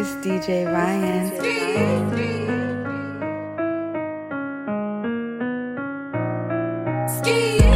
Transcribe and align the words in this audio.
It's 0.00 0.14
DJ 0.24 0.64
Ryan. 0.72 1.26
Ski. 7.08 7.58
Ski. 7.58 7.67